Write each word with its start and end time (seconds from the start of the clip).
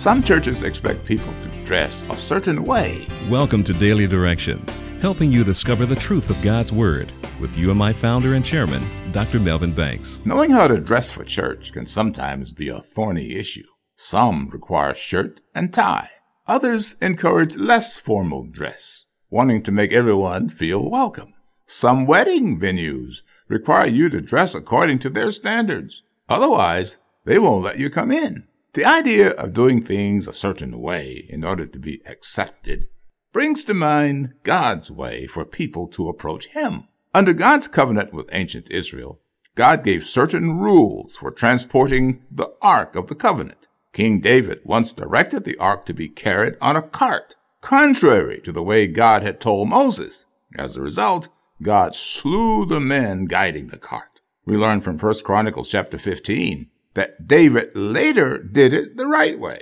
Some 0.00 0.22
churches 0.22 0.62
expect 0.62 1.04
people 1.04 1.30
to 1.42 1.64
dress 1.66 2.06
a 2.08 2.16
certain 2.16 2.64
way. 2.64 3.06
Welcome 3.28 3.62
to 3.64 3.74
Daily 3.74 4.06
Direction, 4.06 4.66
helping 4.98 5.30
you 5.30 5.44
discover 5.44 5.84
the 5.84 5.94
truth 5.94 6.30
of 6.30 6.40
God's 6.40 6.72
Word 6.72 7.12
with 7.38 7.54
you 7.54 7.68
and 7.68 7.78
my 7.78 7.92
founder 7.92 8.32
and 8.32 8.42
chairman, 8.42 8.82
Dr. 9.12 9.38
Melvin 9.38 9.72
Banks. 9.72 10.22
Knowing 10.24 10.52
how 10.52 10.68
to 10.68 10.80
dress 10.80 11.10
for 11.10 11.22
church 11.22 11.74
can 11.74 11.84
sometimes 11.84 12.50
be 12.50 12.70
a 12.70 12.80
thorny 12.80 13.34
issue. 13.34 13.66
Some 13.94 14.48
require 14.48 14.94
shirt 14.94 15.42
and 15.54 15.70
tie. 15.70 16.08
Others 16.46 16.96
encourage 17.02 17.56
less 17.56 17.98
formal 17.98 18.44
dress, 18.44 19.04
wanting 19.28 19.62
to 19.64 19.70
make 19.70 19.92
everyone 19.92 20.48
feel 20.48 20.88
welcome. 20.88 21.34
Some 21.66 22.06
wedding 22.06 22.58
venues 22.58 23.20
require 23.48 23.88
you 23.88 24.08
to 24.08 24.22
dress 24.22 24.54
according 24.54 25.00
to 25.00 25.10
their 25.10 25.30
standards. 25.30 26.02
Otherwise, 26.26 26.96
they 27.26 27.38
won't 27.38 27.64
let 27.64 27.78
you 27.78 27.90
come 27.90 28.10
in. 28.10 28.44
The 28.72 28.84
idea 28.84 29.30
of 29.30 29.52
doing 29.52 29.82
things 29.82 30.28
a 30.28 30.32
certain 30.32 30.80
way 30.80 31.26
in 31.28 31.42
order 31.42 31.66
to 31.66 31.78
be 31.78 32.02
accepted 32.06 32.86
brings 33.32 33.64
to 33.64 33.74
mind 33.74 34.34
God's 34.44 34.92
way 34.92 35.26
for 35.26 35.44
people 35.44 35.88
to 35.88 36.08
approach 36.08 36.46
Him. 36.48 36.84
Under 37.12 37.32
God's 37.32 37.66
covenant 37.66 38.12
with 38.12 38.28
ancient 38.30 38.70
Israel, 38.70 39.20
God 39.56 39.82
gave 39.82 40.04
certain 40.04 40.60
rules 40.60 41.16
for 41.16 41.32
transporting 41.32 42.22
the 42.30 42.52
Ark 42.62 42.94
of 42.94 43.08
the 43.08 43.16
Covenant. 43.16 43.66
King 43.92 44.20
David 44.20 44.60
once 44.62 44.92
directed 44.92 45.42
the 45.42 45.58
Ark 45.58 45.84
to 45.86 45.92
be 45.92 46.08
carried 46.08 46.54
on 46.60 46.76
a 46.76 46.82
cart, 46.82 47.34
contrary 47.60 48.40
to 48.42 48.52
the 48.52 48.62
way 48.62 48.86
God 48.86 49.24
had 49.24 49.40
told 49.40 49.68
Moses. 49.68 50.26
As 50.56 50.76
a 50.76 50.80
result, 50.80 51.28
God 51.60 51.96
slew 51.96 52.64
the 52.66 52.80
men 52.80 53.24
guiding 53.24 53.66
the 53.66 53.78
cart. 53.78 54.20
We 54.44 54.56
learn 54.56 54.80
from 54.80 54.96
1 54.96 55.14
Chronicles 55.24 55.70
chapter 55.70 55.98
15 55.98 56.68
that 56.94 57.26
David 57.26 57.74
later 57.74 58.38
did 58.38 58.72
it 58.72 58.96
the 58.96 59.06
right 59.06 59.38
way. 59.38 59.60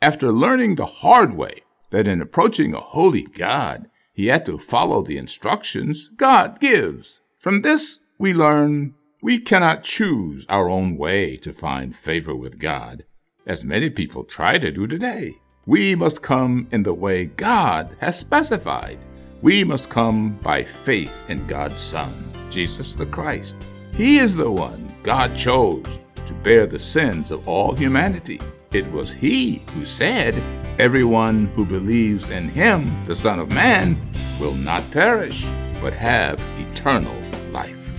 After 0.00 0.32
learning 0.32 0.76
the 0.76 0.86
hard 0.86 1.34
way 1.34 1.62
that 1.90 2.06
in 2.06 2.20
approaching 2.20 2.74
a 2.74 2.80
holy 2.80 3.22
God, 3.22 3.88
he 4.12 4.26
had 4.26 4.44
to 4.46 4.58
follow 4.58 5.02
the 5.02 5.18
instructions 5.18 6.08
God 6.16 6.60
gives. 6.60 7.20
From 7.38 7.62
this, 7.62 8.00
we 8.18 8.32
learn 8.32 8.94
we 9.20 9.38
cannot 9.38 9.82
choose 9.82 10.46
our 10.48 10.68
own 10.68 10.96
way 10.96 11.36
to 11.38 11.52
find 11.52 11.96
favor 11.96 12.36
with 12.36 12.58
God, 12.58 13.04
as 13.46 13.64
many 13.64 13.90
people 13.90 14.22
try 14.22 14.58
to 14.58 14.70
do 14.70 14.86
today. 14.86 15.34
We 15.66 15.96
must 15.96 16.22
come 16.22 16.68
in 16.70 16.82
the 16.84 16.94
way 16.94 17.26
God 17.26 17.96
has 18.00 18.18
specified. 18.18 18.98
We 19.42 19.64
must 19.64 19.90
come 19.90 20.38
by 20.42 20.64
faith 20.64 21.12
in 21.28 21.46
God's 21.46 21.80
Son, 21.80 22.30
Jesus 22.50 22.94
the 22.94 23.06
Christ. 23.06 23.56
He 23.96 24.18
is 24.18 24.34
the 24.34 24.50
one 24.50 24.94
God 25.02 25.36
chose 25.36 25.98
to 26.28 26.34
bear 26.34 26.66
the 26.66 26.78
sins 26.78 27.30
of 27.30 27.48
all 27.48 27.74
humanity. 27.74 28.38
It 28.72 28.86
was 28.92 29.10
he 29.10 29.62
who 29.72 29.86
said, 29.86 30.34
Everyone 30.78 31.46
who 31.56 31.64
believes 31.64 32.28
in 32.28 32.50
him, 32.50 33.02
the 33.04 33.16
Son 33.16 33.38
of 33.38 33.50
Man, 33.50 33.98
will 34.38 34.52
not 34.54 34.90
perish, 34.90 35.46
but 35.80 35.94
have 35.94 36.38
eternal 36.58 37.18
life. 37.50 37.90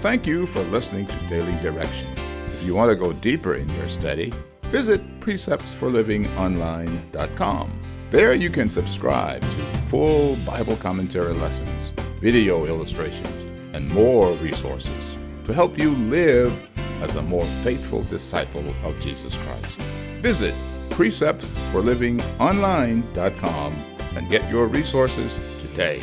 Thank 0.00 0.26
you 0.26 0.46
for 0.46 0.62
listening 0.64 1.06
to 1.06 1.28
Daily 1.28 1.52
Direction. 1.60 2.08
If 2.54 2.62
you 2.64 2.74
want 2.74 2.88
to 2.90 2.96
go 2.96 3.12
deeper 3.12 3.52
in 3.54 3.68
your 3.74 3.88
study, 3.88 4.32
visit 4.62 5.20
preceptsforlivingonline.com. 5.20 7.80
There 8.10 8.32
you 8.32 8.48
can 8.48 8.70
subscribe 8.70 9.42
to 9.42 9.58
full 9.86 10.36
Bible 10.46 10.76
commentary 10.76 11.34
lessons, 11.34 11.92
video 12.20 12.64
illustrations, 12.64 13.44
and 13.74 13.86
more 13.90 14.32
resources 14.36 15.14
to 15.44 15.52
help 15.52 15.76
you 15.78 15.90
live 15.90 16.58
as 17.00 17.16
a 17.16 17.22
more 17.22 17.46
faithful 17.62 18.02
disciple 18.04 18.62
of 18.84 19.00
Jesus 19.00 19.36
Christ. 19.38 19.80
Visit 20.20 20.54
preceptsforlivingonline.com 20.90 23.72
and 24.16 24.28
get 24.28 24.50
your 24.50 24.66
resources 24.66 25.40
today. 25.60 26.02